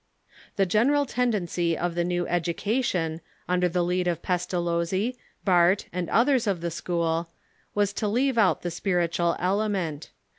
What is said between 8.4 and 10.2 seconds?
the spiritual element.